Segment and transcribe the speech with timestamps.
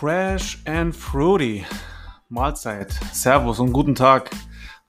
[0.00, 1.66] Fresh and Fruity.
[2.28, 2.92] Mahlzeit.
[3.12, 4.30] Servus und guten Tag.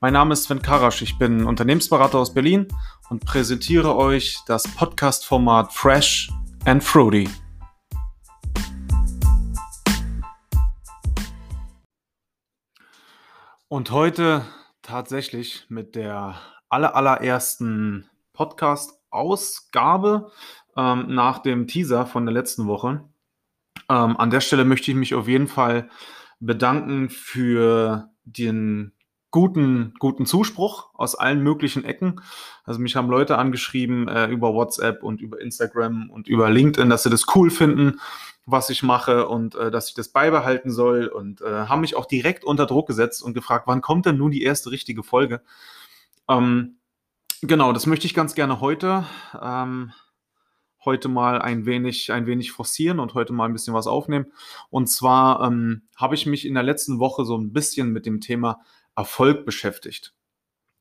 [0.02, 1.02] Mein Name ist Sven Karasch.
[1.02, 2.68] Ich bin Unternehmensberater aus Berlin
[3.10, 6.30] und präsentiere euch das Podcast-Format Fresh
[6.66, 7.28] and Fruity.
[13.68, 14.46] Und heute
[14.84, 16.36] tatsächlich mit der
[16.70, 20.32] aller, allerersten Podcast-Ausgabe
[20.78, 23.10] ähm, nach dem Teaser von der letzten Woche.
[23.90, 25.90] Ähm, an der Stelle möchte ich mich auf jeden Fall
[26.40, 28.94] bedanken für den
[29.32, 32.22] guten, guten Zuspruch aus allen möglichen Ecken.
[32.64, 37.04] Also mich haben Leute angeschrieben äh, über WhatsApp und über Instagram und über LinkedIn, dass
[37.04, 38.00] sie das cool finden,
[38.46, 42.06] was ich mache und äh, dass ich das beibehalten soll und äh, haben mich auch
[42.06, 45.42] direkt unter Druck gesetzt und gefragt, wann kommt denn nun die erste richtige Folge?
[46.28, 46.78] Ähm,
[47.42, 49.06] genau, das möchte ich ganz gerne heute.
[49.40, 49.92] Ähm,
[50.86, 54.32] heute mal ein wenig, ein wenig forcieren und heute mal ein bisschen was aufnehmen.
[54.70, 58.22] Und zwar ähm, habe ich mich in der letzten Woche so ein bisschen mit dem
[58.22, 58.62] Thema
[58.96, 60.14] Erfolg beschäftigt.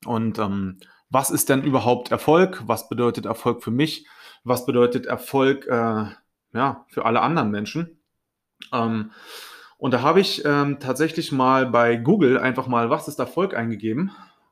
[0.05, 0.79] Und ähm,
[1.11, 2.63] was ist denn überhaupt Erfolg?
[2.67, 4.07] Was bedeutet Erfolg für mich?
[4.45, 6.07] Was bedeutet Erfolg äh,
[6.53, 8.01] ja, für alle anderen Menschen?
[8.73, 9.13] Ähm,
[9.79, 14.11] und da habe ich ähm, tatsächlich mal bei Google einfach mal, was ist Erfolg eingegeben.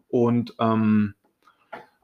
[0.08, 1.14] Und ähm,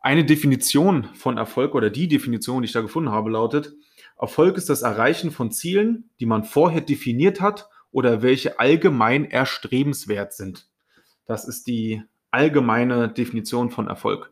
[0.02, 3.72] eine Definition von Erfolg oder die Definition, die ich da gefunden habe, lautet,
[4.20, 10.32] Erfolg ist das Erreichen von Zielen, die man vorher definiert hat oder welche allgemein erstrebenswert
[10.32, 10.68] sind.
[11.24, 14.30] Das ist die allgemeine Definition von Erfolg.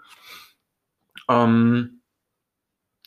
[1.29, 2.01] Ähm,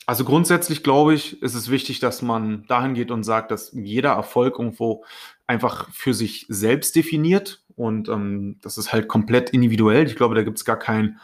[0.06, 4.12] also grundsätzlich glaube ich, ist es wichtig, dass man dahin geht und sagt, dass jeder
[4.12, 5.04] Erfolg irgendwo
[5.46, 10.06] einfach für sich selbst definiert und ähm, das ist halt komplett individuell.
[10.06, 11.18] Ich glaube, da gibt es gar kein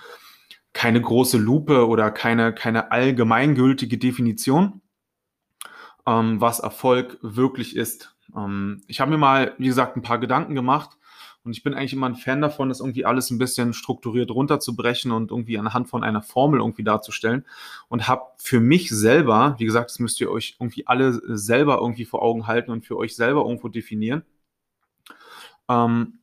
[0.72, 4.80] keine große Lupe oder keine, keine allgemeingültige Definition,
[6.06, 8.14] ähm, was Erfolg wirklich ist.
[8.36, 10.96] Ähm, ich habe mir mal, wie gesagt, ein paar Gedanken gemacht
[11.42, 15.10] und ich bin eigentlich immer ein Fan davon, das irgendwie alles ein bisschen strukturiert runterzubrechen
[15.10, 17.46] und irgendwie anhand von einer Formel irgendwie darzustellen.
[17.88, 22.04] Und habe für mich selber, wie gesagt, das müsst ihr euch irgendwie alle selber irgendwie
[22.04, 24.22] vor Augen halten und für euch selber irgendwo definieren.
[25.68, 26.19] Ähm,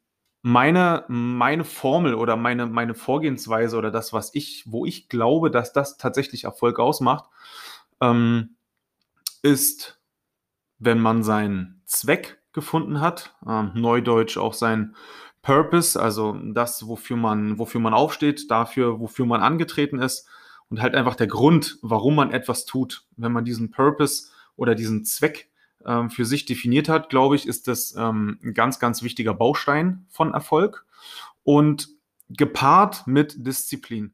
[0.48, 5.74] meine, meine Formel oder meine, meine Vorgehensweise oder das, was ich, wo ich glaube, dass
[5.74, 7.26] das tatsächlich Erfolg ausmacht,
[8.00, 8.56] ähm,
[9.42, 10.00] ist,
[10.80, 14.96] wenn man seinen Zweck gefunden hat, ähm, neudeutsch auch sein
[15.42, 20.30] Purpose, also das, wofür man, wofür man aufsteht, dafür, wofür man angetreten ist
[20.70, 23.06] und halt einfach der Grund, warum man etwas tut.
[23.18, 25.50] Wenn man diesen Purpose oder diesen Zweck
[25.88, 30.06] ähm, für sich definiert hat, glaube ich, ist das ähm, ein ganz, ganz wichtiger Baustein
[30.10, 30.86] von Erfolg
[31.44, 31.90] und
[32.30, 34.14] gepaart mit Disziplin.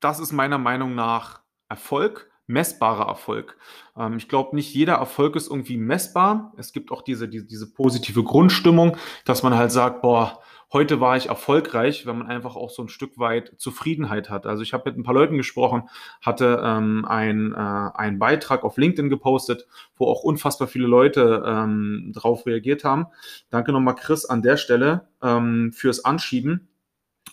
[0.00, 3.56] Das ist meiner Meinung nach Erfolg, messbarer Erfolg.
[3.96, 6.52] Ähm, ich glaube, nicht jeder Erfolg ist irgendwie messbar.
[6.56, 10.40] Es gibt auch diese, diese, diese positive Grundstimmung, dass man halt sagt, boah,
[10.72, 14.46] heute war ich erfolgreich, wenn man einfach auch so ein Stück weit Zufriedenheit hat.
[14.46, 15.88] Also ich habe mit ein paar Leuten gesprochen,
[16.20, 22.12] hatte ähm, ein, äh, einen Beitrag auf LinkedIn gepostet, wo auch unfassbar viele Leute ähm,
[22.14, 23.06] darauf reagiert haben.
[23.50, 26.68] Danke nochmal, Chris, an der Stelle ähm, fürs Anschieben.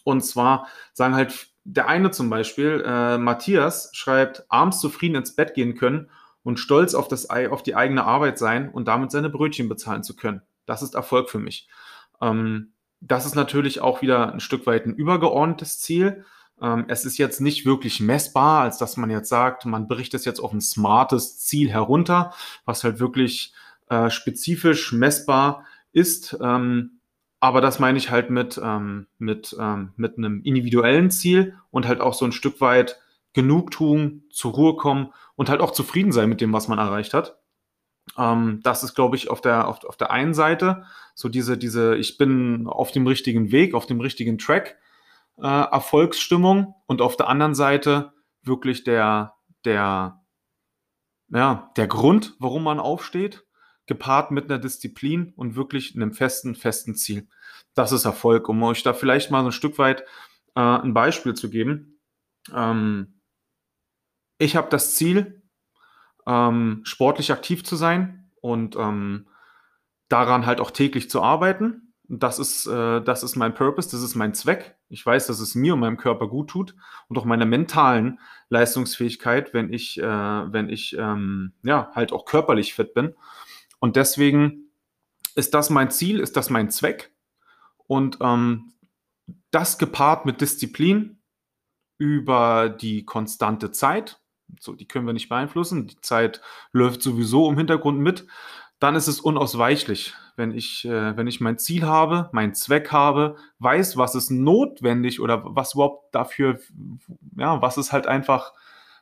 [0.03, 5.53] Und zwar sagen halt der eine zum Beispiel, äh, Matthias, schreibt, abends zufrieden ins Bett
[5.53, 6.09] gehen können
[6.43, 10.15] und stolz auf, das, auf die eigene Arbeit sein und damit seine Brötchen bezahlen zu
[10.15, 10.41] können.
[10.65, 11.67] Das ist Erfolg für mich.
[12.21, 16.25] Ähm, das ist natürlich auch wieder ein Stück weit ein übergeordnetes Ziel.
[16.61, 20.25] Ähm, es ist jetzt nicht wirklich messbar, als dass man jetzt sagt, man bricht es
[20.25, 22.33] jetzt auf ein smartes Ziel herunter,
[22.65, 23.53] was halt wirklich
[23.89, 26.37] äh, spezifisch messbar ist.
[26.41, 26.92] Ähm,
[27.43, 31.99] aber das meine ich halt mit, ähm, mit, ähm, mit einem individuellen Ziel und halt
[31.99, 33.01] auch so ein Stück weit
[33.33, 37.37] Genugtuung, zur Ruhe kommen und halt auch zufrieden sein mit dem, was man erreicht hat.
[38.17, 41.97] Ähm, das ist, glaube ich, auf der, auf, auf der einen Seite so diese, diese,
[41.97, 44.77] ich bin auf dem richtigen Weg, auf dem richtigen Track,
[45.37, 48.13] äh, Erfolgsstimmung und auf der anderen Seite
[48.43, 49.33] wirklich der,
[49.65, 50.21] der,
[51.27, 53.43] ja, der Grund, warum man aufsteht,
[53.85, 57.27] gepaart mit einer Disziplin und wirklich einem festen, festen Ziel.
[57.73, 58.47] Das ist Erfolg.
[58.49, 60.01] Um euch da vielleicht mal so ein Stück weit
[60.55, 61.99] äh, ein Beispiel zu geben.
[62.53, 63.19] Ähm,
[64.37, 65.41] ich habe das Ziel,
[66.25, 69.27] ähm, sportlich aktiv zu sein und ähm,
[70.09, 71.93] daran halt auch täglich zu arbeiten.
[72.07, 74.75] Das ist, äh, das ist mein Purpose, das ist mein Zweck.
[74.89, 76.75] Ich weiß, dass es mir und meinem Körper gut tut
[77.07, 78.19] und auch meiner mentalen
[78.49, 83.15] Leistungsfähigkeit, wenn ich, äh, wenn ich ähm, ja, halt auch körperlich fit bin.
[83.83, 84.71] Und deswegen
[85.35, 87.13] ist das mein Ziel, ist das mein Zweck.
[87.85, 88.71] Und ähm,
[89.51, 91.21] das gepaart mit Disziplin
[91.97, 94.21] über die konstante Zeit,
[94.57, 95.87] so, die können wir nicht beeinflussen.
[95.87, 96.39] Die Zeit
[96.71, 98.25] läuft sowieso im Hintergrund mit.
[98.79, 103.35] dann ist es unausweichlich, wenn ich, äh, wenn ich mein Ziel habe, meinen Zweck habe,
[103.59, 106.57] weiß, was ist notwendig oder was überhaupt dafür,
[107.35, 108.53] ja, was es halt einfach,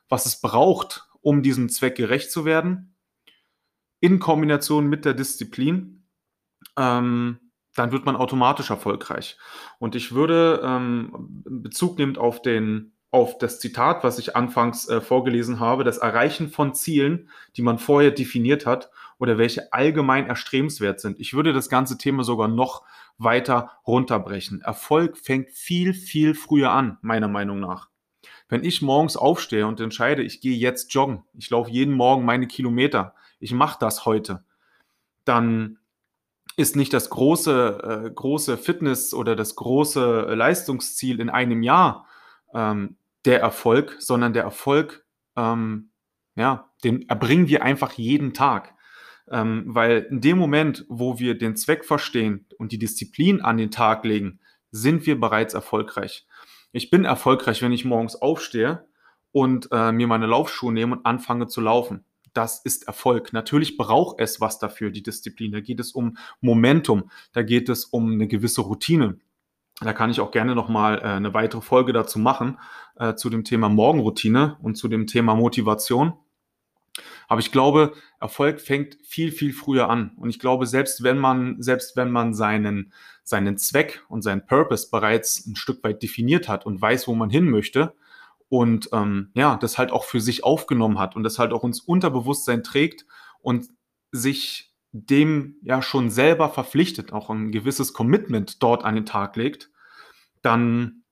[0.10, 2.91] was es braucht, um diesem Zweck gerecht zu werden,
[4.02, 6.04] in Kombination mit der Disziplin,
[6.78, 7.40] ähm,
[7.76, 9.38] dann wird man automatisch erfolgreich.
[9.80, 11.14] Und ich würde ähm,
[11.46, 16.50] Bezug nehmend auf den auf das Zitat, was ich anfangs äh, vorgelesen habe, das Erreichen
[16.50, 18.90] von Zielen, die man vorher definiert hat
[19.20, 21.20] oder welche allgemein erstrebenswert sind.
[21.20, 22.84] Ich würde das ganze Thema sogar noch
[23.18, 24.62] weiter runterbrechen.
[24.62, 27.90] Erfolg fängt viel, viel früher an, meiner Meinung nach.
[28.48, 32.48] Wenn ich morgens aufstehe und entscheide, ich gehe jetzt joggen, ich laufe jeden Morgen meine
[32.48, 34.44] Kilometer, ich mache das heute,
[35.26, 35.80] dann
[36.58, 42.08] ist nicht das große, äh, große Fitness oder das große Leistungsziel in einem Jahr
[42.54, 45.06] ähm, der Erfolg, sondern der Erfolg,
[45.36, 45.92] ähm,
[46.36, 48.76] ja, den erbringen wir einfach jeden Tag.
[49.30, 53.72] Ähm, weil in dem Moment, wo wir den Zweck verstehen und die Disziplin an den
[53.72, 54.40] Tag legen,
[54.72, 56.28] sind wir bereits erfolgreich.
[56.72, 58.86] Ich bin erfolgreich, wenn ich morgens aufstehe
[59.32, 62.06] und äh, mir meine Laufschuhe nehme und anfange zu laufen.
[62.34, 63.34] Das ist Erfolg.
[63.34, 65.52] Natürlich braucht es was dafür, die Disziplin.
[65.52, 69.18] Da geht es um Momentum, da geht es um eine gewisse Routine.
[69.82, 72.60] Da kann ich auch gerne nochmal äh, eine weitere Folge dazu machen,
[72.98, 76.14] äh, zu dem Thema Morgenroutine und zu dem Thema Motivation.
[77.28, 80.12] Aber ich glaube, Erfolg fängt viel, viel früher an.
[80.18, 82.94] Und ich glaube, selbst wenn man, selbst wenn man seinen,
[83.24, 87.30] seinen Zweck und seinen Purpose bereits ein Stück weit definiert hat und weiß, wo man
[87.30, 87.94] hin möchte
[88.52, 91.80] und ähm, ja, das halt auch für sich aufgenommen hat und das halt auch ins
[91.80, 93.06] Unterbewusstsein trägt
[93.40, 93.70] und
[94.12, 99.72] sich dem ja schon selber verpflichtet, auch ein gewisses Commitment dort an den Tag legt,
[100.42, 101.06] dann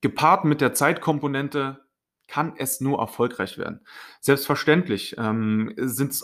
[0.00, 1.86] gepaart mit der Zeitkomponente
[2.28, 3.80] kann es nur erfolgreich werden.
[4.20, 5.74] Selbstverständlich ähm,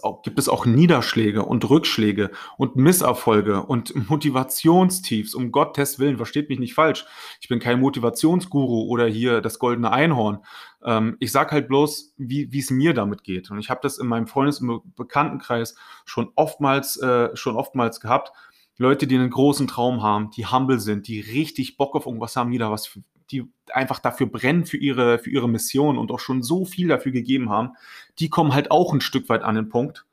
[0.03, 5.35] auch, gibt es auch Niederschläge und Rückschläge und Misserfolge und Motivationstiefs.
[5.35, 7.05] Um Gottes Willen, versteht mich nicht falsch.
[7.41, 10.39] Ich bin kein Motivationsguru oder hier das goldene Einhorn.
[10.83, 13.51] Ähm, ich sage halt bloß, wie es mir damit geht.
[13.51, 15.75] Und ich habe das in meinem Freundes- und Bekanntenkreis
[16.05, 18.33] schon oftmals, äh, schon oftmals gehabt.
[18.79, 22.53] Leute, die einen großen Traum haben, die humble sind, die richtig Bock auf irgendwas haben,
[22.53, 22.99] die da was
[23.31, 27.13] die einfach dafür brennen für ihre, für ihre Mission und auch schon so viel dafür
[27.13, 27.73] gegeben haben,
[28.19, 30.07] die kommen halt auch ein Stück weit an den Punkt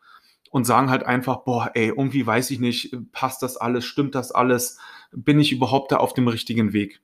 [0.52, 4.32] und sagen halt einfach, boah, ey, irgendwie weiß ich nicht, passt das alles, stimmt das
[4.32, 4.80] alles,
[5.12, 7.02] bin ich überhaupt da auf dem richtigen Weg?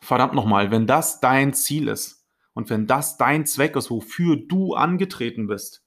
[0.00, 4.74] Verdammt nochmal, wenn das dein Ziel ist und wenn das dein Zweck ist, wofür du
[4.74, 5.84] angetreten bist,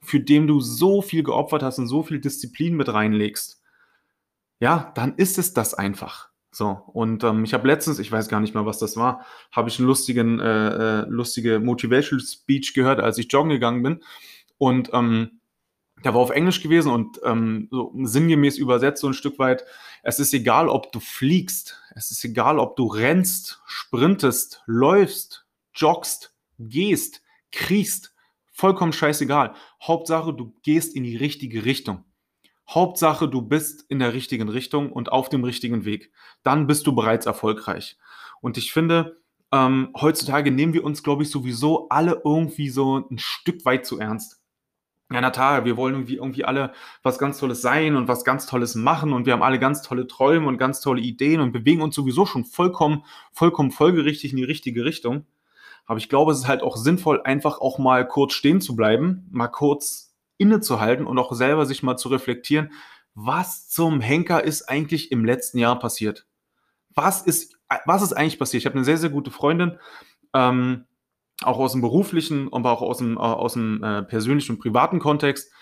[0.00, 3.60] für den du so viel geopfert hast und so viel Disziplin mit reinlegst,
[4.60, 6.27] ja, dann ist es das einfach.
[6.58, 9.68] So, und ähm, ich habe letztens, ich weiß gar nicht mehr, was das war, habe
[9.68, 14.02] ich einen lustigen, äh, äh, lustige Motivational Speech gehört, als ich joggen gegangen bin.
[14.56, 15.38] Und ähm,
[16.02, 19.64] der war auf Englisch gewesen und ähm, so sinngemäß übersetzt so ein Stück weit,
[20.02, 25.46] es ist egal, ob du fliegst, es ist egal, ob du rennst, sprintest, läufst,
[25.76, 27.22] joggst, gehst,
[27.52, 28.16] kriechst,
[28.50, 29.54] vollkommen scheißegal.
[29.80, 32.02] Hauptsache, du gehst in die richtige Richtung.
[32.68, 36.12] Hauptsache, du bist in der richtigen Richtung und auf dem richtigen Weg.
[36.42, 37.96] Dann bist du bereits erfolgreich.
[38.40, 39.20] Und ich finde,
[39.52, 43.98] ähm, heutzutage nehmen wir uns, glaube ich, sowieso alle irgendwie so ein Stück weit zu
[43.98, 44.40] ernst.
[45.10, 46.72] Ja, Natalia, wir wollen irgendwie, irgendwie alle
[47.02, 50.06] was ganz Tolles sein und was ganz Tolles machen und wir haben alle ganz tolle
[50.06, 54.44] Träume und ganz tolle Ideen und bewegen uns sowieso schon vollkommen, vollkommen folgerichtig in die
[54.44, 55.24] richtige Richtung.
[55.86, 59.26] Aber ich glaube, es ist halt auch sinnvoll, einfach auch mal kurz stehen zu bleiben,
[59.30, 60.07] mal kurz
[60.38, 62.72] innezuhalten und auch selber sich mal zu reflektieren,
[63.14, 66.26] was zum Henker ist eigentlich im letzten Jahr passiert?
[66.94, 68.62] Was ist, was ist eigentlich passiert?
[68.62, 69.78] Ich habe eine sehr, sehr gute Freundin,
[70.34, 70.86] ähm,
[71.42, 74.98] auch aus dem beruflichen, aber auch aus dem, äh, aus dem äh, persönlichen und privaten
[74.98, 75.52] Kontext.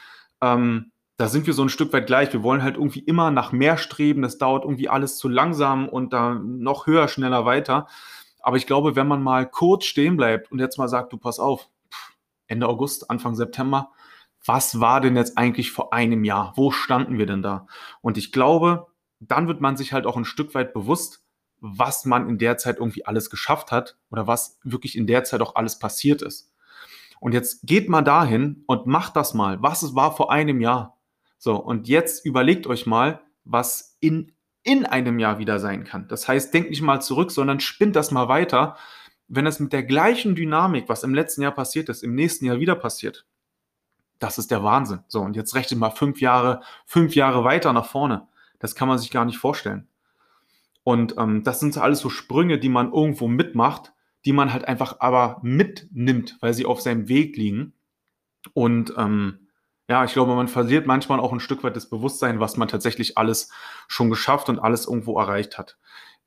[0.40, 2.33] Ähm, da sind wir so ein Stück weit gleich.
[2.33, 4.23] Wir wollen halt irgendwie immer nach mehr streben.
[4.23, 7.87] Das dauert irgendwie alles zu langsam und da noch höher, schneller weiter.
[8.40, 11.40] Aber ich glaube, wenn man mal kurz stehen bleibt und jetzt mal sagt, du pass
[11.40, 11.68] auf,
[12.47, 13.90] Ende August, Anfang September,
[14.47, 16.53] was war denn jetzt eigentlich vor einem Jahr?
[16.57, 17.67] Wo standen wir denn da?
[18.00, 18.87] Und ich glaube,
[19.21, 21.25] dann wird man sich halt auch ein Stück weit bewusst,
[21.59, 25.41] was man in der Zeit irgendwie alles geschafft hat oder was wirklich in der Zeit
[25.41, 26.53] auch alles passiert ist.
[27.19, 29.62] Und jetzt geht mal dahin und macht das mal.
[29.62, 30.99] Was es war vor einem Jahr.
[31.38, 36.09] So, und jetzt überlegt euch mal, was in, in einem Jahr wieder sein kann.
[36.09, 38.76] Das heißt, denkt nicht mal zurück, sondern spinnt das mal weiter.
[39.29, 42.61] Wenn es mit der gleichen Dynamik, was im letzten Jahr passiert ist, im nächsten Jahr
[42.61, 43.26] wieder passiert,
[44.19, 45.01] das ist der Wahnsinn.
[45.09, 48.27] So, und jetzt rechnet mal fünf Jahre, fünf Jahre weiter nach vorne.
[48.59, 49.87] Das kann man sich gar nicht vorstellen.
[50.85, 53.93] Und ähm, das sind alles so Sprünge, die man irgendwo mitmacht,
[54.25, 57.75] die man halt einfach aber mitnimmt, weil sie auf seinem Weg liegen.
[58.55, 59.41] Und ähm,
[59.89, 63.17] Ja, ich glaube, man verliert manchmal auch ein Stück weit das Bewusstsein, was man tatsächlich
[63.19, 63.51] alles
[63.87, 65.77] schon geschafft und alles irgendwo erreicht hat.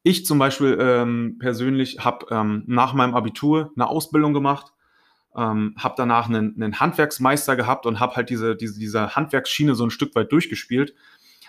[0.01, 4.71] Ich zum Beispiel ähm, persönlich habe ähm, nach meinem Abitur eine Ausbildung gemacht,
[5.35, 9.85] ähm, habe danach einen, einen Handwerksmeister gehabt und habe halt diese, diese, diese Handwerksschiene so
[9.85, 10.93] ein Stück weit durchgespielt.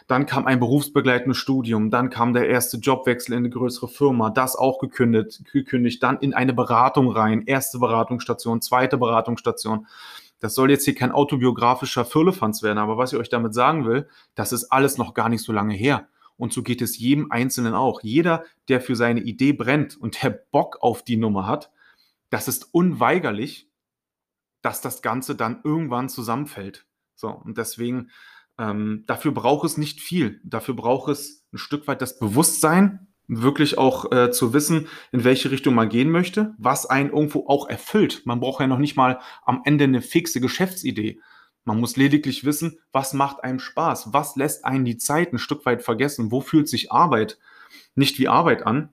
[0.07, 4.57] Dann kam ein berufsbegleitendes Studium, dann kam der erste Jobwechsel in eine größere Firma, das
[4.57, 9.87] auch gekündigt, gekündigt, dann in eine Beratung rein, erste Beratungsstation, zweite Beratungsstation.
[10.41, 14.09] Das soll jetzt hier kein autobiografischer Firlefanz werden, aber was ich euch damit sagen will,
[14.35, 16.09] das ist alles noch gar nicht so lange her.
[16.37, 18.03] Und so geht es jedem Einzelnen auch.
[18.03, 21.71] Jeder, der für seine Idee brennt und der Bock auf die Nummer hat,
[22.31, 23.70] das ist unweigerlich,
[24.63, 26.87] dass das Ganze dann irgendwann zusammenfällt.
[27.15, 28.11] So, und deswegen,
[28.59, 30.41] ähm, dafür braucht es nicht viel.
[30.45, 35.51] Dafür braucht es ein Stück weit das Bewusstsein, wirklich auch äh, zu wissen, in welche
[35.51, 38.23] Richtung man gehen möchte, was einen irgendwo auch erfüllt.
[38.25, 41.21] Man braucht ja noch nicht mal am Ende eine fixe Geschäftsidee.
[41.65, 45.65] Man muss lediglich wissen, was macht einem Spaß, was lässt einen die Zeit ein Stück
[45.67, 47.39] weit vergessen, wo fühlt sich Arbeit
[47.95, 48.91] nicht wie Arbeit an.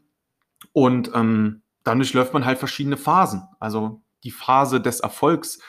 [0.74, 3.44] Und ähm, dadurch läuft man halt verschiedene Phasen.
[3.60, 5.60] Also die Phase des Erfolgs,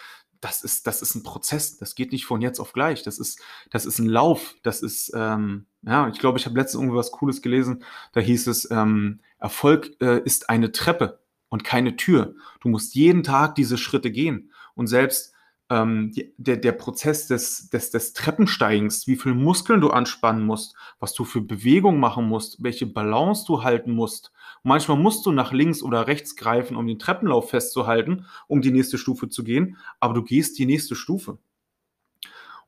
[0.40, 3.02] das ist, das ist ein Prozess, das geht nicht von jetzt auf gleich.
[3.02, 3.40] Das ist,
[3.71, 7.11] das ist ein Lauf, das ist, ähm, ja, ich glaube, ich habe letztens irgendwie was
[7.11, 12.35] Cooles gelesen, da hieß es, ähm, Erfolg äh, ist eine Treppe und keine Tür.
[12.61, 14.52] Du musst jeden Tag diese Schritte gehen.
[14.75, 15.35] Und selbst
[15.71, 20.75] ähm, die, der, der Prozess des, des, des Treppensteigens, wie viel Muskeln du anspannen musst,
[20.99, 24.33] was du für Bewegung machen musst, welche Balance du halten musst.
[24.62, 28.71] Und manchmal musst du nach links oder rechts greifen, um den Treppenlauf festzuhalten, um die
[28.71, 31.38] nächste Stufe zu gehen, aber du gehst die nächste Stufe.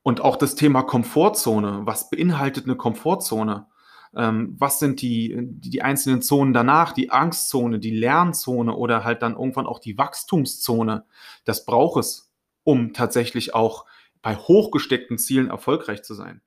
[0.03, 1.83] Und auch das Thema Komfortzone.
[1.85, 3.67] Was beinhaltet eine Komfortzone?
[4.15, 6.93] Ähm, was sind die, die, die, einzelnen Zonen danach?
[6.93, 11.05] Die Angstzone, die Lernzone oder halt dann irgendwann auch die Wachstumszone.
[11.45, 12.33] Das braucht es
[12.65, 13.87] um tatsächlich auch
[14.23, 16.41] bei hochgesteckten Zielen erfolgreich zu sein.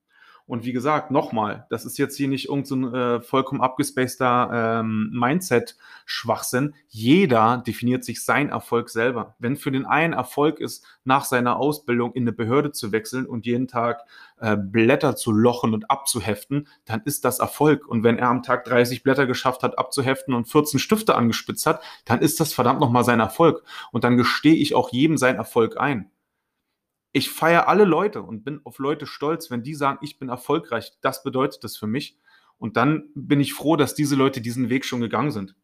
[0.45, 5.09] Und wie gesagt, nochmal, das ist jetzt hier nicht irgendein so äh, vollkommen abgespaceter ähm,
[5.13, 6.75] Mindset-Schwachsinn.
[6.89, 9.35] Jeder definiert sich sein Erfolg selber.
[9.39, 13.45] Wenn für den einen Erfolg ist, nach seiner Ausbildung in eine Behörde zu wechseln und
[13.45, 14.01] jeden Tag
[14.39, 17.87] äh, Blätter zu lochen und abzuheften, dann ist das Erfolg.
[17.87, 21.81] Und wenn er am Tag 30 Blätter geschafft hat, abzuheften und 14 Stifte angespitzt hat,
[22.03, 23.63] dann ist das verdammt nochmal sein Erfolg.
[23.93, 26.11] Und dann gestehe ich auch jedem sein Erfolg ein
[27.13, 30.91] ich feiere alle Leute und bin auf Leute stolz, wenn die sagen, ich bin erfolgreich.
[31.01, 32.17] Das bedeutet das für mich.
[32.57, 35.55] Und dann bin ich froh, dass diese Leute diesen Weg schon gegangen sind.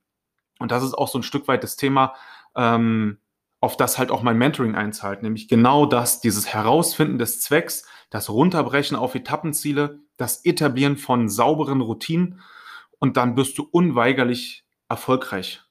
[0.60, 2.13] Und das ist auch so ein Stück weit das Thema,
[2.56, 3.18] ähm,
[3.62, 8.29] auf das halt auch mein Mentoring einzahlt, nämlich genau das, dieses Herausfinden des Zwecks, das
[8.29, 12.41] Runterbrechen auf Etappenziele, das Etablieren von sauberen Routinen
[13.00, 15.62] und dann bist du unweigerlich erfolgreich,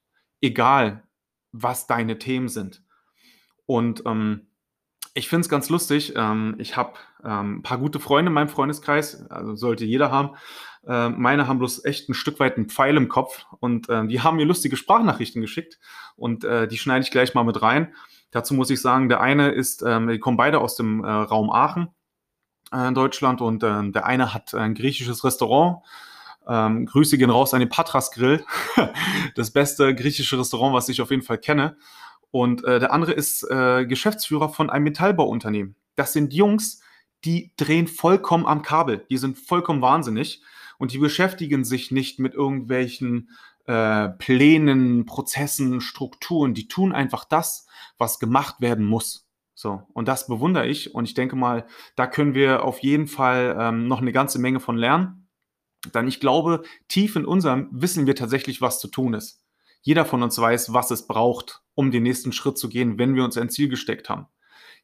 [0.41, 1.05] egal
[1.53, 2.83] was deine Themen sind.
[3.65, 4.48] Und ähm,
[5.19, 6.15] ich finde es ganz lustig.
[6.17, 6.95] Ähm, ich habe
[7.25, 10.37] ähm, ein paar gute Freunde in meinem Freundeskreis, also sollte jeder haben.
[10.87, 14.21] Äh, meine haben bloß echt ein Stück weit einen Pfeil im Kopf und äh, die
[14.21, 15.79] haben mir lustige Sprachnachrichten geschickt
[16.17, 17.95] und äh, die schneide ich gleich mal mit rein.
[18.31, 21.51] Dazu muss ich sagen, der eine ist, ähm, die kommen beide aus dem äh, Raum
[21.51, 21.89] Aachen
[22.73, 25.83] äh, in Deutschland und äh, der eine hat ein griechisches Restaurant.
[26.47, 28.45] Ähm, Grüße gehen raus an den Patras Grill,
[29.35, 31.77] das beste griechische Restaurant, was ich auf jeden Fall kenne.
[32.31, 35.77] Und äh, der andere ist äh, Geschäftsführer von einem Metallbauunternehmen.
[35.97, 36.83] Das sind Jungs,
[37.25, 39.05] die drehen vollkommen am Kabel.
[39.11, 40.43] Die sind vollkommen wahnsinnig
[40.79, 43.31] und die beschäftigen sich nicht mit irgendwelchen
[43.67, 46.55] äh, Plänen, Prozessen, Strukturen.
[46.55, 47.67] Die tun einfach das,
[47.97, 49.29] was gemacht werden muss.
[49.55, 50.95] So, und das bewundere ich.
[50.95, 51.67] Und ich denke mal,
[51.97, 55.29] da können wir auf jeden Fall ähm, noch eine ganze Menge von lernen.
[55.95, 59.45] Denn ich glaube, tief in unserem wissen wir tatsächlich, was zu tun ist.
[59.83, 63.23] Jeder von uns weiß, was es braucht, um den nächsten Schritt zu gehen, wenn wir
[63.23, 64.27] uns ein Ziel gesteckt haben.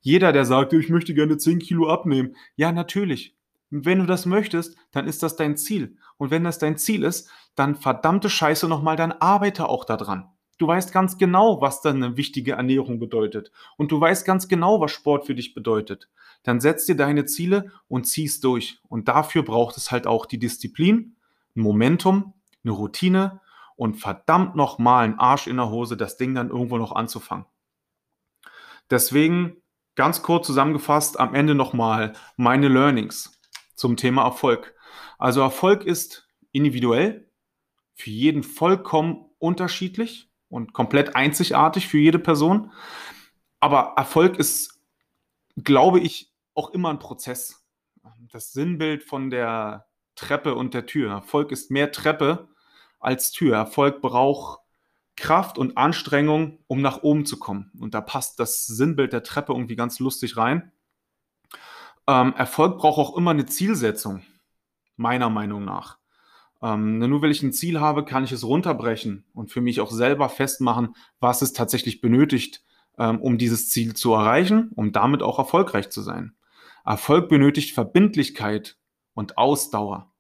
[0.01, 3.35] Jeder, der sagt, ich möchte gerne 10 Kilo abnehmen, ja, natürlich.
[3.69, 5.97] Wenn du das möchtest, dann ist das dein Ziel.
[6.19, 10.29] Und wenn das dein Ziel ist, dann verdammte Scheiße nochmal, dann arbeite auch daran.
[10.59, 13.51] Du weißt ganz genau, was dann eine wichtige Ernährung bedeutet.
[13.77, 16.09] Und du weißt ganz genau, was Sport für dich bedeutet.
[16.45, 18.79] Dann setz dir deine Ziele und zieh's durch.
[18.89, 21.17] Und dafür braucht es halt auch die Disziplin,
[21.57, 23.41] ein Momentum, eine Routine
[23.76, 27.47] und verdammt nochmal ein Arsch in der Hose, das Ding dann irgendwo noch anzufangen.
[28.90, 29.62] Deswegen
[29.95, 33.40] ganz kurz zusammengefasst am Ende nochmal meine Learnings
[33.75, 34.75] zum Thema Erfolg.
[35.19, 37.31] Also Erfolg ist individuell,
[37.95, 42.73] für jeden vollkommen unterschiedlich und komplett einzigartig für jede Person.
[43.61, 44.81] Aber Erfolg ist,
[45.57, 47.64] glaube ich, auch immer ein Prozess.
[48.33, 51.11] Das Sinnbild von der Treppe und der Tür.
[51.11, 52.49] Erfolg ist mehr Treppe
[53.04, 53.56] als Tür.
[53.56, 54.61] Erfolg braucht
[55.16, 57.70] Kraft und Anstrengung, um nach oben zu kommen.
[57.78, 60.73] Und da passt das Sinnbild der Treppe irgendwie ganz lustig rein.
[62.06, 64.23] Ähm, Erfolg braucht auch immer eine Zielsetzung,
[64.96, 65.99] meiner Meinung nach.
[66.62, 69.90] Ähm, nur weil ich ein Ziel habe, kann ich es runterbrechen und für mich auch
[69.90, 72.64] selber festmachen, was es tatsächlich benötigt,
[72.99, 76.34] ähm, um dieses Ziel zu erreichen, um damit auch erfolgreich zu sein.
[76.84, 78.76] Erfolg benötigt Verbindlichkeit
[79.14, 80.13] und Ausdauer.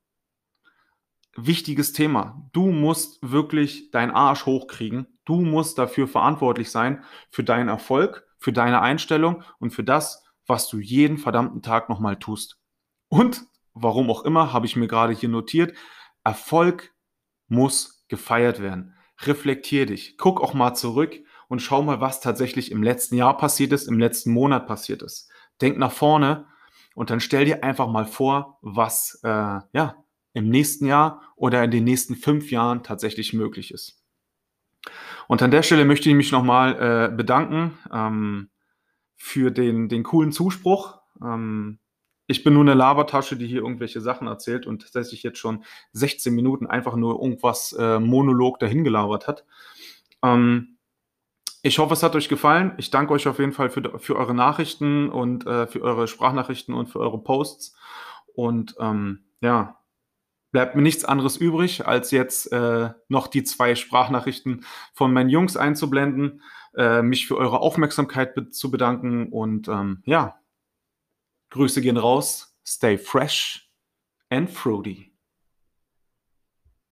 [1.36, 2.48] Wichtiges Thema.
[2.52, 5.06] Du musst wirklich deinen Arsch hochkriegen.
[5.24, 10.68] Du musst dafür verantwortlich sein, für deinen Erfolg, für deine Einstellung und für das, was
[10.68, 12.58] du jeden verdammten Tag nochmal tust.
[13.08, 15.76] Und warum auch immer, habe ich mir gerade hier notiert,
[16.22, 16.94] Erfolg
[17.48, 18.94] muss gefeiert werden.
[19.20, 20.16] Reflektier dich.
[20.18, 23.98] Guck auch mal zurück und schau mal, was tatsächlich im letzten Jahr passiert ist, im
[23.98, 25.30] letzten Monat passiert ist.
[25.60, 26.46] Denk nach vorne
[26.94, 30.03] und dann stell dir einfach mal vor, was äh, ja
[30.34, 34.02] im nächsten Jahr oder in den nächsten fünf Jahren tatsächlich möglich ist.
[35.26, 38.50] Und an der Stelle möchte ich mich nochmal äh, bedanken ähm,
[39.16, 41.00] für den, den coolen Zuspruch.
[41.22, 41.78] Ähm,
[42.26, 46.34] ich bin nur eine Labertasche, die hier irgendwelche Sachen erzählt und tatsächlich jetzt schon 16
[46.34, 49.44] Minuten einfach nur irgendwas äh, Monolog dahingelabert hat.
[50.22, 50.78] Ähm,
[51.62, 52.72] ich hoffe, es hat euch gefallen.
[52.76, 56.74] Ich danke euch auf jeden Fall für, für eure Nachrichten und äh, für eure Sprachnachrichten
[56.74, 57.74] und für eure Posts.
[58.34, 59.78] Und ähm, ja,
[60.54, 65.56] bleibt mir nichts anderes übrig, als jetzt äh, noch die zwei Sprachnachrichten von meinen Jungs
[65.56, 66.42] einzublenden,
[66.76, 70.38] äh, mich für eure Aufmerksamkeit be zu bedanken und ähm, ja,
[71.50, 72.56] Grüße gehen raus.
[72.64, 73.68] Stay fresh
[74.30, 75.12] and fruity.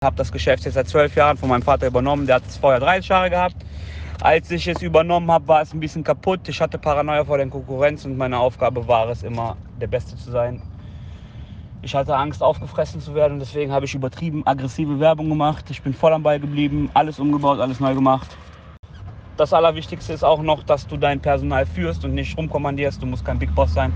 [0.01, 2.27] Ich habe das Geschäft jetzt seit zwölf Jahren von meinem Vater übernommen.
[2.27, 3.57] Der hat es vorher 30 Jahre gehabt.
[4.21, 6.47] Als ich es übernommen habe, war es ein bisschen kaputt.
[6.47, 10.31] Ich hatte Paranoia vor der Konkurrenz und meine Aufgabe war es immer, der Beste zu
[10.31, 10.61] sein.
[11.81, 13.39] Ich hatte Angst, aufgefressen zu werden.
[13.39, 15.65] Deswegen habe ich übertrieben aggressive Werbung gemacht.
[15.69, 18.35] Ich bin voll am Ball geblieben, alles umgebaut, alles neu gemacht.
[19.37, 23.01] Das Allerwichtigste ist auch noch, dass du dein Personal führst und nicht rumkommandierst.
[23.01, 23.93] Du musst kein Big Boss sein.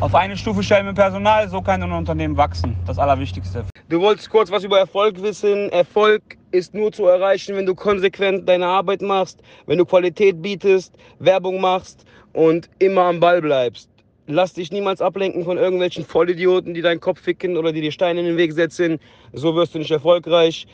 [0.00, 2.76] Auf eine Stufe stellen mit Personal, so kann ein Unternehmen wachsen.
[2.86, 3.64] Das Allerwichtigste.
[3.88, 5.70] Du wolltest kurz was über Erfolg wissen.
[5.70, 10.94] Erfolg ist nur zu erreichen, wenn du konsequent deine Arbeit machst, wenn du Qualität bietest,
[11.20, 13.88] Werbung machst und immer am Ball bleibst.
[14.26, 18.20] Lass dich niemals ablenken von irgendwelchen Vollidioten, die deinen Kopf ficken oder die dir Steine
[18.20, 18.98] in den Weg setzen.
[19.34, 20.66] So wirst du nicht erfolgreich.